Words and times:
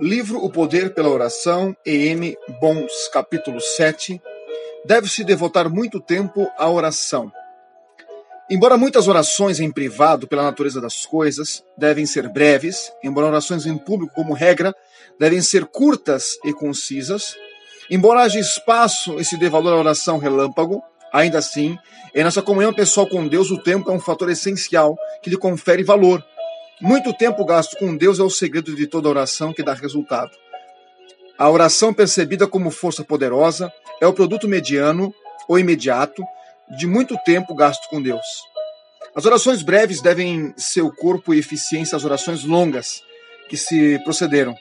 Livro 0.00 0.42
O 0.42 0.48
Poder 0.48 0.94
pela 0.94 1.10
Oração, 1.10 1.76
E.M. 1.84 2.34
Bons, 2.58 2.90
capítulo 3.12 3.60
7. 3.60 4.18
Deve-se 4.82 5.22
devotar 5.22 5.68
muito 5.68 6.00
tempo 6.00 6.50
à 6.56 6.70
oração. 6.70 7.30
Embora 8.50 8.78
muitas 8.78 9.08
orações 9.08 9.60
em 9.60 9.70
privado, 9.70 10.26
pela 10.26 10.42
natureza 10.42 10.80
das 10.80 11.04
coisas, 11.04 11.62
devem 11.76 12.06
ser 12.06 12.30
breves, 12.30 12.90
embora 13.04 13.26
orações 13.26 13.66
em 13.66 13.76
público, 13.76 14.14
como 14.14 14.32
regra, 14.32 14.74
devem 15.18 15.42
ser 15.42 15.66
curtas 15.66 16.38
e 16.46 16.52
concisas, 16.54 17.36
embora 17.90 18.22
haja 18.22 18.40
espaço 18.40 19.20
e 19.20 19.24
se 19.24 19.36
dê 19.36 19.50
valor 19.50 19.74
à 19.74 19.76
oração 19.76 20.16
relâmpago, 20.16 20.82
ainda 21.12 21.36
assim, 21.36 21.76
em 22.14 22.24
nossa 22.24 22.40
comunhão 22.40 22.72
pessoal 22.72 23.06
com 23.06 23.28
Deus, 23.28 23.50
o 23.50 23.58
tempo 23.58 23.90
é 23.90 23.92
um 23.92 24.00
fator 24.00 24.30
essencial 24.30 24.96
que 25.22 25.28
lhe 25.28 25.36
confere 25.36 25.84
valor 25.84 26.24
muito 26.80 27.12
tempo 27.12 27.44
gasto 27.44 27.76
com 27.76 27.96
Deus 27.96 28.18
é 28.18 28.22
o 28.22 28.30
segredo 28.30 28.74
de 28.74 28.86
toda 28.86 29.08
oração 29.08 29.52
que 29.52 29.62
dá 29.62 29.74
resultado. 29.74 30.30
A 31.38 31.48
oração 31.48 31.92
percebida 31.92 32.46
como 32.46 32.70
força 32.70 33.04
poderosa 33.04 33.72
é 34.00 34.06
o 34.06 34.12
produto 34.12 34.48
mediano 34.48 35.14
ou 35.48 35.58
imediato 35.58 36.22
de 36.78 36.86
muito 36.86 37.16
tempo 37.24 37.54
gasto 37.54 37.88
com 37.88 38.00
Deus. 38.00 38.24
As 39.14 39.24
orações 39.24 39.62
breves 39.62 40.00
devem 40.00 40.54
seu 40.56 40.90
corpo 40.90 41.34
e 41.34 41.38
eficiência 41.38 41.96
às 41.96 42.04
orações 42.04 42.44
longas 42.44 43.02
que 43.48 43.56
se 43.56 43.98
procederam. 44.04 44.54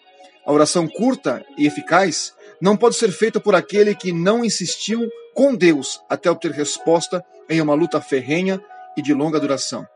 A 0.45 0.51
oração 0.51 0.88
curta 0.88 1.45
e 1.57 1.67
eficaz 1.67 2.34
não 2.59 2.76
pode 2.76 2.95
ser 2.95 3.12
feita 3.12 3.40
por 3.40 3.55
aquele 3.55 3.93
que 3.93 4.12
não 4.12 4.43
insistiu 4.43 5.07
com 5.34 5.55
Deus 5.55 6.01
até 6.09 6.29
obter 6.29 6.51
resposta 6.51 7.23
em 7.49 7.62
uma 7.62 7.73
luta 7.73 8.01
ferrenha 8.01 8.59
e 8.98 9.01
de 9.01 9.13
longa 9.13 9.40
duração. 9.40 9.88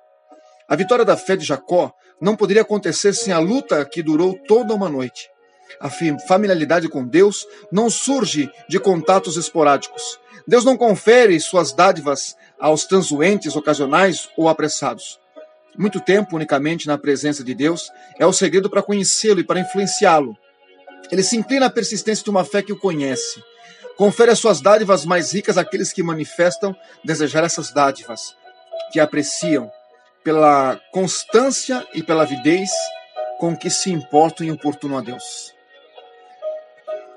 A 0.68 0.76
vitória 0.76 1.04
da 1.04 1.18
fé 1.18 1.36
de 1.36 1.44
Jacó 1.44 1.94
não 2.24 2.38
poderia 2.38 2.62
acontecer 2.62 3.14
sem 3.14 3.34
a 3.34 3.38
luta 3.38 3.84
que 3.84 4.02
durou 4.02 4.34
toda 4.48 4.74
uma 4.74 4.88
noite. 4.88 5.30
A 5.78 5.90
familiaridade 6.26 6.88
com 6.88 7.06
Deus 7.06 7.46
não 7.70 7.90
surge 7.90 8.50
de 8.70 8.80
contatos 8.80 9.36
esporádicos. 9.36 10.18
Deus 10.48 10.64
não 10.64 10.78
confere 10.78 11.38
suas 11.42 11.74
dádivas 11.74 12.38
aos 12.58 12.86
transuentes, 12.86 13.58
ocasionais 13.58 14.30
ou 14.38 14.48
apressados. 14.48 15.20
Muito 15.78 16.00
tempo 16.00 16.38
unicamente 16.38 16.88
na 16.88 16.98
presença 16.98 17.44
de 17.44 17.54
Deus 17.54 17.92
é 18.18 18.26
o 18.26 18.32
segredo 18.32 18.70
para 18.70 18.82
conhecê-lo 18.82 19.42
e 19.42 19.44
para 19.44 19.60
influenciá-lo. 19.60 20.38
Ele 21.12 21.24
se 21.24 21.36
inclina 21.36 21.66
à 21.66 21.70
persistência 21.70 22.24
de 22.24 22.30
uma 22.30 22.46
fé 22.46 22.62
que 22.62 22.72
o 22.72 22.80
conhece. 22.80 23.44
Confere 23.98 24.32
as 24.32 24.40
suas 24.40 24.62
dádivas 24.62 25.04
mais 25.04 25.34
ricas 25.34 25.58
àqueles 25.58 25.92
que 25.92 26.02
manifestam 26.02 26.74
desejar 27.04 27.44
essas 27.44 27.74
dádivas, 27.74 28.34
que 28.94 29.00
apreciam 29.02 29.70
pela 30.24 30.80
constância 30.92 31.86
e 31.94 32.02
pela 32.02 32.24
avidez 32.24 32.70
com 33.40 33.56
que 33.56 33.70
se 33.70 33.92
importam 33.92 34.46
e 34.46 34.50
importunam 34.50 34.98
a 34.98 35.02
Deus. 35.02 35.54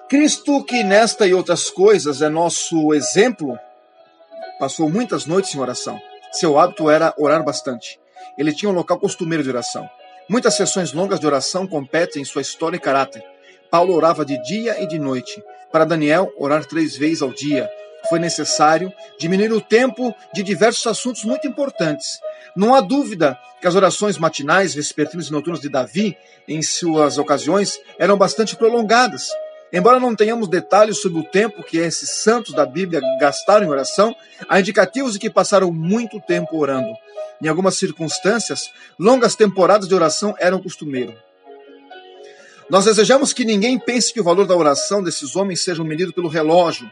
Cristo, 0.09 0.63
que 0.65 0.85
nesta 0.85 1.27
e 1.27 1.35
outras 1.35 1.69
coisas 1.71 2.23
é 2.23 2.29
nosso 2.29 2.95
exemplo, 2.95 3.59
passou 4.59 4.89
muitas 4.89 5.27
noites 5.27 5.55
em 5.55 5.59
oração. 5.59 6.01
Seu 6.33 6.59
hábito 6.59 6.91
era 6.91 7.15
orar 7.19 7.43
bastante. 7.43 7.99
Ele 8.37 8.53
tinha 8.53 8.71
um 8.71 8.75
local 8.75 8.99
costumeiro 8.99 9.43
de 9.43 9.51
oração. 9.51 9.89
Muitas 10.29 10.55
sessões 10.55 10.93
longas 10.93 11.21
de 11.21 11.27
oração 11.27 11.67
competem 11.67 12.23
em 12.23 12.25
sua 12.25 12.43
história 12.43 12.77
e 12.77 12.81
caráter. 12.81 13.25
Paulo 13.71 13.95
orava 13.95 14.25
de 14.25 14.41
dia 14.43 14.83
e 14.83 14.87
de 14.87 14.99
noite. 14.99 15.43
Para 15.73 15.85
Daniel, 15.85 16.33
orar 16.39 16.65
três 16.65 16.97
vezes 16.97 17.23
ao 17.23 17.33
dia. 17.33 17.71
Foi 18.09 18.19
necessário 18.19 18.93
diminuir 19.19 19.53
o 19.53 19.61
tempo 19.61 20.15
de 20.35 20.43
diversos 20.43 20.87
assuntos 20.87 21.25
muito 21.25 21.47
importantes, 21.47 22.19
não 22.57 22.75
há 22.75 22.81
dúvida 22.81 23.39
que 23.61 23.67
as 23.67 23.75
orações 23.75 24.17
matinais, 24.17 24.75
vespertinas 24.75 25.27
e 25.27 25.33
noturnas 25.33 25.61
de 25.61 25.69
Davi, 25.69 26.17
em 26.49 26.63
suas 26.63 27.19
ocasiões, 27.19 27.79
eram 27.99 28.17
bastante 28.17 28.57
prolongadas. 28.57 29.29
Embora 29.71 30.01
não 30.01 30.17
tenhamos 30.17 30.49
detalhes 30.49 31.03
sobre 31.03 31.21
o 31.21 31.25
tempo 31.25 31.63
que 31.63 31.77
esses 31.77 32.09
santos 32.09 32.55
da 32.55 32.65
Bíblia 32.65 33.03
gastaram 33.21 33.67
em 33.67 33.69
oração, 33.69 34.17
há 34.49 34.59
indicativos 34.59 35.13
de 35.13 35.19
que 35.19 35.29
passaram 35.29 35.71
muito 35.71 36.19
tempo 36.19 36.57
orando. 36.57 36.89
Em 37.43 37.49
algumas 37.49 37.77
circunstâncias, 37.77 38.71
longas 38.99 39.37
temporadas 39.37 39.87
de 39.87 39.95
oração 39.95 40.35
eram 40.39 40.63
costumeiro. 40.63 41.15
Nós 42.71 42.87
desejamos 42.87 43.35
que 43.35 43.45
ninguém 43.45 43.79
pense 43.79 44.15
que 44.15 44.21
o 44.21 44.25
valor 44.25 44.47
da 44.47 44.57
oração 44.57 45.03
desses 45.03 45.37
homens 45.37 45.61
seja 45.61 45.85
medido 45.85 46.13
pelo 46.13 46.29
relógio, 46.29 46.91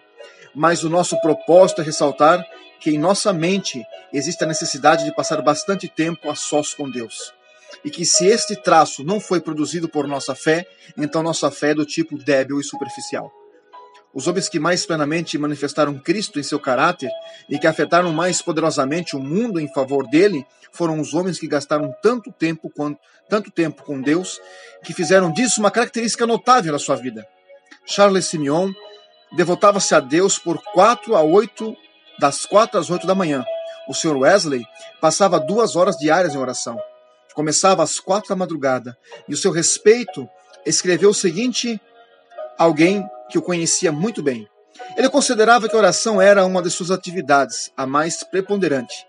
mas 0.54 0.84
o 0.84 0.90
nosso 0.90 1.20
propósito 1.20 1.80
é 1.80 1.84
ressaltar 1.84 2.44
que 2.80 2.90
em 2.90 2.98
nossa 2.98 3.32
mente 3.32 3.82
existe 4.12 4.44
a 4.44 4.46
necessidade 4.46 5.04
de 5.04 5.14
passar 5.14 5.40
bastante 5.42 5.88
tempo 5.88 6.30
a 6.30 6.34
sós 6.34 6.74
com 6.74 6.90
Deus. 6.90 7.32
E 7.84 7.90
que 7.90 8.04
se 8.04 8.26
este 8.26 8.54
traço 8.54 9.02
não 9.02 9.18
foi 9.18 9.40
produzido 9.40 9.88
por 9.88 10.06
nossa 10.06 10.34
fé, 10.34 10.66
então 10.96 11.22
nossa 11.22 11.50
fé 11.50 11.70
é 11.70 11.74
do 11.74 11.84
tipo 11.84 12.16
débil 12.16 12.60
e 12.60 12.64
superficial. 12.64 13.32
Os 14.14 14.28
homens 14.28 14.48
que 14.48 14.60
mais 14.60 14.86
plenamente 14.86 15.36
manifestaram 15.36 15.98
Cristo 15.98 16.38
em 16.38 16.42
seu 16.42 16.60
caráter 16.60 17.10
e 17.48 17.58
que 17.58 17.66
afetaram 17.66 18.12
mais 18.12 18.40
poderosamente 18.40 19.16
o 19.16 19.20
mundo 19.20 19.58
em 19.58 19.66
favor 19.72 20.06
dele 20.06 20.46
foram 20.70 21.00
os 21.00 21.14
homens 21.14 21.38
que 21.38 21.48
gastaram 21.48 21.92
tanto 22.00 22.30
tempo, 22.30 22.70
quanto, 22.70 23.00
tanto 23.28 23.50
tempo 23.50 23.82
com 23.82 24.00
Deus 24.00 24.40
que 24.84 24.92
fizeram 24.92 25.32
disso 25.32 25.60
uma 25.60 25.70
característica 25.70 26.26
notável 26.26 26.72
na 26.72 26.78
sua 26.78 26.94
vida. 26.94 27.26
Charles 27.86 28.26
Simeon 28.26 28.72
devotava-se 29.36 29.94
a 29.94 30.00
Deus 30.00 30.38
por 30.38 30.62
quatro 30.72 31.16
a 31.16 31.22
oito 31.22 31.76
das 32.18 32.46
quatro 32.46 32.78
às 32.78 32.90
oito 32.90 33.06
da 33.06 33.14
manhã. 33.14 33.44
O 33.88 33.94
Sr. 33.94 34.16
Wesley 34.16 34.64
passava 35.00 35.40
duas 35.40 35.76
horas 35.76 35.96
diárias 35.96 36.34
em 36.34 36.38
oração. 36.38 36.78
Começava 37.34 37.82
às 37.82 37.98
quatro 37.98 38.28
da 38.28 38.36
madrugada. 38.36 38.96
E 39.28 39.34
o 39.34 39.36
seu 39.36 39.50
respeito 39.50 40.28
escreveu 40.64 41.10
o 41.10 41.14
seguinte 41.14 41.80
alguém 42.56 43.04
que 43.28 43.36
o 43.36 43.42
conhecia 43.42 43.90
muito 43.90 44.22
bem. 44.22 44.48
Ele 44.96 45.08
considerava 45.08 45.68
que 45.68 45.74
a 45.74 45.78
oração 45.78 46.20
era 46.20 46.44
uma 46.44 46.62
de 46.62 46.70
suas 46.70 46.90
atividades, 46.90 47.70
a 47.76 47.86
mais 47.86 48.22
preponderante. 48.22 49.06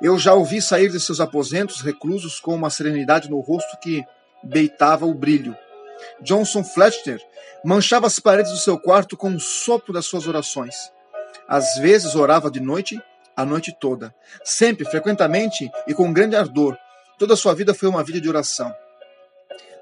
Eu 0.00 0.18
já 0.18 0.34
ouvi 0.34 0.60
sair 0.60 0.90
de 0.90 1.00
seus 1.00 1.20
aposentos 1.20 1.80
reclusos 1.80 2.38
com 2.38 2.54
uma 2.54 2.70
serenidade 2.70 3.30
no 3.30 3.40
rosto 3.40 3.78
que 3.80 4.04
beitava 4.42 5.06
o 5.06 5.14
brilho. 5.14 5.56
Johnson 6.20 6.64
Fletcher 6.64 7.20
manchava 7.64 8.06
as 8.06 8.18
paredes 8.18 8.52
do 8.52 8.58
seu 8.58 8.78
quarto 8.78 9.16
com 9.16 9.34
o 9.34 9.40
sopro 9.40 9.92
das 9.92 10.06
suas 10.06 10.26
orações. 10.26 10.90
Às 11.48 11.76
vezes 11.78 12.14
orava 12.14 12.50
de 12.50 12.60
noite, 12.60 13.00
a 13.36 13.44
noite 13.44 13.76
toda. 13.78 14.14
Sempre, 14.44 14.84
frequentemente 14.84 15.70
e 15.86 15.94
com 15.94 16.12
grande 16.12 16.36
ardor. 16.36 16.76
Toda 17.18 17.34
a 17.34 17.36
sua 17.36 17.54
vida 17.54 17.74
foi 17.74 17.88
uma 17.88 18.02
vida 18.02 18.20
de 18.20 18.28
oração. 18.28 18.74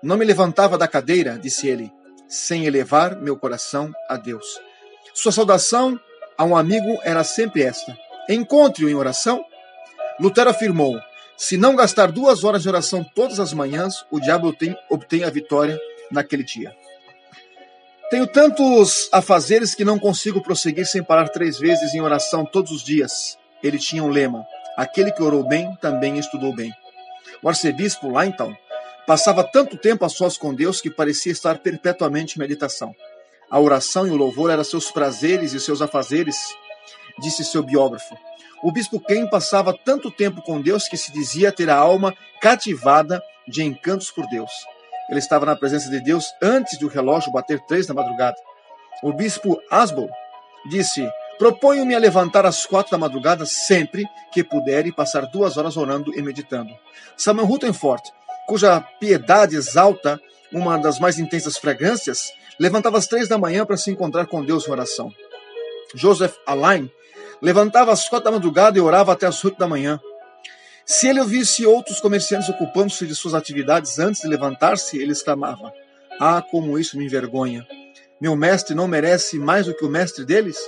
Não 0.03 0.17
me 0.17 0.25
levantava 0.25 0.77
da 0.77 0.87
cadeira, 0.87 1.39
disse 1.39 1.69
ele, 1.69 1.91
sem 2.29 2.67
elevar 2.67 3.17
meu 3.17 3.37
coração 3.37 3.93
a 4.09 4.17
Deus. 4.17 4.45
Sua 5.15 5.33
saudação 5.33 5.99
a 6.37 6.45
um 6.45 6.57
amigo 6.57 6.99
era 7.03 7.25
sempre 7.25 7.63
esta: 7.63 7.97
Encontre-o 8.29 8.89
em 8.89 8.95
oração. 8.95 9.45
Lutero 10.21 10.51
afirmou: 10.51 10.99
Se 11.37 11.57
não 11.57 11.77
gastar 11.77 12.11
duas 12.13 12.45
horas 12.45 12.63
de 12.63 12.69
oração 12.69 13.05
todas 13.15 13.41
as 13.41 13.53
manhãs, 13.53 14.05
o 14.11 14.21
diabo 14.21 14.49
obtém, 14.49 14.77
obtém 14.91 15.25
a 15.25 15.31
vitória 15.31 15.79
naquele 16.15 16.43
dia. 16.43 16.75
Tenho 18.11 18.27
tantos 18.27 19.09
afazeres 19.13 19.75
que 19.75 19.85
não 19.85 19.99
consigo 19.99 20.41
prosseguir 20.41 20.87
sem 20.87 21.03
parar 21.03 21.29
três 21.29 21.59
vezes 21.59 21.95
em 21.95 22.01
oração 22.01 22.45
todos 22.45 22.71
os 22.71 22.85
dias. 22.85 23.37
Ele 23.63 23.79
tinha 23.79 24.03
um 24.03 24.09
lema: 24.09 24.47
aquele 24.77 25.11
que 25.11 25.23
orou 25.23 25.43
bem 25.43 25.75
também 25.81 26.19
estudou 26.19 26.55
bem. 26.55 26.73
O 27.43 27.49
arcebispo 27.49 28.09
Lainton 28.09 28.55
passava 29.07 29.43
tanto 29.43 29.77
tempo 29.77 30.05
a 30.05 30.09
sós 30.09 30.39
com 30.39 30.55
Deus 30.55 30.81
que 30.81 30.91
parecia 30.91 31.33
estar 31.33 31.59
perpetuamente 31.59 32.37
em 32.37 32.41
meditação. 32.41 32.95
A 33.51 33.59
oração 33.59 34.07
e 34.07 34.11
o 34.11 34.17
louvor 34.17 34.51
eram 34.51 34.65
seus 34.65 34.91
prazeres 34.91 35.53
e 35.53 35.61
seus 35.61 35.83
afazeres, 35.83 36.37
disse 37.21 37.45
seu 37.45 37.63
biógrafo. 37.63 38.17
O 38.63 38.73
bispo 38.73 38.99
Ken 38.99 39.27
passava 39.29 39.77
tanto 39.85 40.11
tempo 40.11 40.41
com 40.41 40.61
Deus 40.61 40.89
que 40.89 40.97
se 40.97 41.13
dizia 41.13 41.53
ter 41.53 41.69
a 41.69 41.77
alma 41.77 42.15
cativada 42.41 43.23
de 43.47 43.63
encantos 43.63 44.11
por 44.11 44.27
Deus. 44.29 44.51
Ele 45.09 45.19
estava 45.19 45.47
na 45.47 45.57
presença 45.57 45.91
de 45.91 46.01
Deus 46.01 46.33
antes 46.43 46.79
de 46.79 46.85
o 46.85 46.89
relógio 46.89 47.33
bater 47.33 47.61
três 47.61 47.87
da 47.87 47.95
madrugada. 47.95 48.37
O 49.03 49.13
bispo 49.13 49.61
Asbel 49.71 50.09
disse: 50.69 51.09
Proponho-me 51.39 51.95
a 51.95 51.99
levantar 51.99 52.47
às 52.47 52.65
quatro 52.65 52.93
da 52.93 52.99
madrugada 52.99 53.45
sempre 53.45 54.07
que 54.33 54.45
puder 54.45 54.87
e 54.87 54.93
passar 54.93 55.27
duas 55.27 55.57
horas 55.57 55.77
orando 55.77 56.17
e 56.17 56.23
meditando. 56.23 56.71
Samuel 57.17 57.47
Rutherford, 57.47 58.03
cuja 58.47 58.81
piedade 58.81 59.57
exalta 59.57 60.21
uma 60.53 60.79
das 60.79 60.99
mais 60.99 61.19
intensas 61.19 61.59
fragrâncias, 61.59 62.33
levantava 62.59 62.99
às 62.99 63.07
três 63.07 63.29
da 63.29 63.37
manhã 63.37 63.67
para 63.67 63.77
se 63.77 63.91
encontrar 63.91 64.27
com 64.27 64.45
Deus 64.45 64.67
em 64.67 64.71
oração. 64.71 65.11
Joseph 65.95 66.35
Alain 66.47 66.91
levantava 67.43 67.93
às 67.93 68.09
quatro 68.09 68.25
da 68.25 68.33
madrugada 68.33 68.79
e 68.79 68.81
orava 68.81 69.13
até 69.13 69.27
às 69.27 69.45
oito 69.45 69.59
da 69.59 69.67
manhã. 69.67 70.01
Se 70.87 71.09
ele 71.09 71.21
ouvisse 71.21 71.65
outros 71.65 71.99
comerciantes 71.99 72.49
ocupando-se 72.49 73.07
de 73.07 73.15
suas 73.15 73.35
atividades 73.35 73.99
antes 73.99 74.23
de 74.23 74.29
levantar-se, 74.29 74.99
ele 74.99 75.13
exclamava: 75.13 75.73
Ah, 76.21 76.43
como 76.43 76.79
isso 76.79 76.99
me 76.99 77.05
envergonha! 77.05 77.67
Meu 78.21 78.37
mestre 78.37 78.75
não 78.75 78.87
merece 78.87 79.39
mais 79.39 79.67
do 79.67 79.75
que 79.75 79.85
o 79.85 79.89
mestre 79.89 80.25
deles? 80.25 80.59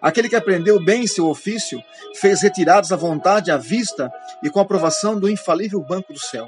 Aquele 0.00 0.28
que 0.28 0.36
aprendeu 0.36 0.82
bem 0.82 1.06
seu 1.06 1.26
ofício, 1.28 1.82
fez 2.14 2.42
retirados 2.42 2.92
à 2.92 2.96
vontade, 2.96 3.50
à 3.50 3.56
vista 3.56 4.12
e 4.42 4.50
com 4.50 4.60
aprovação 4.60 5.18
do 5.18 5.28
infalível 5.28 5.80
banco 5.80 6.12
do 6.12 6.18
céu. 6.18 6.46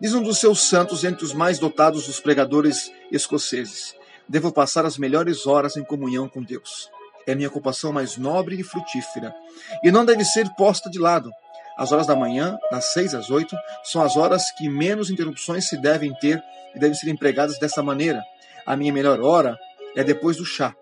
Diz 0.00 0.14
um 0.14 0.22
dos 0.22 0.38
seus 0.38 0.62
santos 0.62 1.04
entre 1.04 1.24
os 1.24 1.34
mais 1.34 1.58
dotados 1.58 2.06
dos 2.06 2.20
pregadores 2.20 2.90
escoceses: 3.10 3.94
Devo 4.28 4.52
passar 4.52 4.86
as 4.86 4.96
melhores 4.96 5.46
horas 5.46 5.76
em 5.76 5.84
comunhão 5.84 6.28
com 6.28 6.42
Deus. 6.42 6.90
É 7.26 7.34
minha 7.34 7.48
ocupação 7.48 7.92
mais 7.92 8.16
nobre 8.16 8.60
e 8.60 8.62
frutífera, 8.62 9.34
e 9.82 9.90
não 9.90 10.04
deve 10.04 10.24
ser 10.24 10.48
posta 10.56 10.88
de 10.88 10.98
lado. 10.98 11.30
As 11.76 11.92
horas 11.92 12.06
da 12.06 12.16
manhã, 12.16 12.58
das 12.70 12.92
seis 12.92 13.14
às 13.14 13.30
oito, 13.30 13.54
são 13.84 14.02
as 14.02 14.16
horas 14.16 14.50
que 14.52 14.68
menos 14.68 15.10
interrupções 15.10 15.68
se 15.68 15.76
devem 15.76 16.14
ter 16.14 16.42
e 16.74 16.78
devem 16.78 16.94
ser 16.94 17.10
empregadas 17.10 17.58
dessa 17.58 17.82
maneira. 17.82 18.22
A 18.64 18.76
minha 18.76 18.92
melhor 18.92 19.20
hora 19.20 19.58
é 19.94 20.02
depois 20.02 20.38
do 20.38 20.44
chá, 20.44 20.74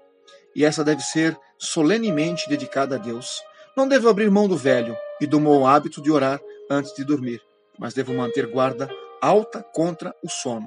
e 0.54 0.64
essa 0.64 0.84
deve 0.84 1.02
ser 1.02 1.36
solenemente 1.58 2.48
dedicada 2.48 2.94
a 2.94 2.98
Deus. 2.98 3.42
Não 3.76 3.88
devo 3.88 4.08
abrir 4.08 4.30
mão 4.30 4.46
do 4.46 4.56
velho 4.56 4.96
e 5.20 5.26
do 5.26 5.40
mau 5.40 5.66
hábito 5.66 6.00
de 6.00 6.10
orar 6.10 6.40
antes 6.70 6.94
de 6.94 7.04
dormir, 7.04 7.40
mas 7.78 7.92
devo 7.92 8.14
manter 8.14 8.46
guarda 8.46 8.88
alta 9.20 9.64
contra 9.72 10.14
o 10.22 10.28
sono. 10.28 10.66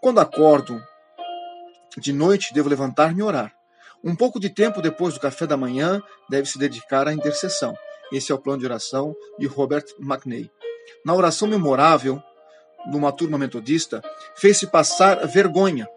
Quando 0.00 0.20
acordo 0.20 0.80
de 1.98 2.12
noite, 2.12 2.54
devo 2.54 2.68
levantar-me 2.68 3.20
e 3.20 3.22
orar. 3.22 3.52
Um 4.04 4.14
pouco 4.14 4.38
de 4.38 4.50
tempo 4.50 4.80
depois 4.80 5.14
do 5.14 5.20
café 5.20 5.46
da 5.46 5.56
manhã 5.56 6.02
deve 6.28 6.48
se 6.48 6.58
dedicar 6.58 7.08
à 7.08 7.12
intercessão. 7.12 7.76
Esse 8.12 8.32
é 8.32 8.34
o 8.34 8.38
plano 8.38 8.60
de 8.60 8.66
oração 8.66 9.14
de 9.38 9.46
Robert 9.46 9.84
McNay. 9.98 10.50
Na 11.04 11.14
oração 11.14 11.48
memorável 11.48 12.22
de 12.90 12.96
uma 12.96 13.12
turma 13.12 13.36
metodista, 13.36 14.02
fez-se 14.36 14.66
passar 14.66 15.26
vergonha. 15.26 15.88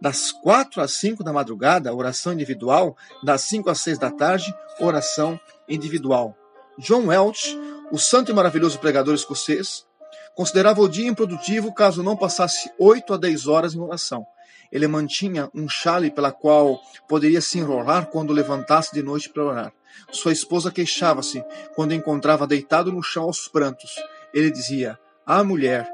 Das 0.00 0.32
quatro 0.32 0.80
às 0.80 0.92
cinco 0.92 1.24
da 1.24 1.32
madrugada, 1.32 1.94
oração 1.94 2.32
individual. 2.32 2.96
Das 3.22 3.42
cinco 3.42 3.68
às 3.68 3.80
seis 3.80 3.98
da 3.98 4.10
tarde, 4.10 4.54
oração 4.80 5.38
individual. 5.68 6.34
John 6.78 7.06
Welch, 7.06 7.58
o 7.90 7.98
santo 7.98 8.30
e 8.30 8.34
maravilhoso 8.34 8.78
pregador 8.78 9.14
escocês, 9.14 9.84
considerava 10.34 10.80
o 10.80 10.88
dia 10.88 11.08
improdutivo 11.08 11.74
caso 11.74 12.02
não 12.02 12.16
passasse 12.16 12.70
oito 12.78 13.12
a 13.12 13.16
dez 13.16 13.46
horas 13.46 13.74
em 13.74 13.80
oração. 13.80 14.24
Ele 14.70 14.86
mantinha 14.86 15.50
um 15.54 15.68
chale 15.68 16.10
pela 16.10 16.30
qual 16.30 16.80
poderia 17.08 17.40
se 17.40 17.58
enrolar 17.58 18.06
quando 18.06 18.32
levantasse 18.32 18.92
de 18.92 19.02
noite 19.02 19.28
para 19.30 19.44
orar. 19.44 19.72
Sua 20.10 20.32
esposa 20.32 20.70
queixava-se 20.70 21.42
quando 21.74 21.94
encontrava 21.94 22.46
deitado 22.46 22.92
no 22.92 23.02
chão 23.02 23.24
aos 23.24 23.48
prantos. 23.48 23.90
Ele 24.32 24.50
dizia: 24.50 24.98
Ah, 25.26 25.42
mulher, 25.42 25.88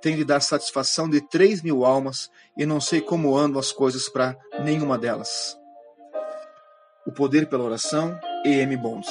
tem 0.00 0.16
de 0.16 0.24
dar 0.24 0.40
satisfação 0.40 1.08
de 1.08 1.20
três 1.20 1.62
mil 1.62 1.84
almas 1.84 2.30
e 2.56 2.64
não 2.64 2.80
sei 2.80 3.00
como 3.00 3.36
andam 3.36 3.58
as 3.58 3.72
coisas 3.72 4.08
para 4.08 4.36
nenhuma 4.60 4.96
delas. 4.96 5.58
O 7.06 7.12
Poder 7.12 7.48
pela 7.48 7.64
Oração, 7.64 8.18
E.M. 8.44 8.76
Bonds. 8.76 9.10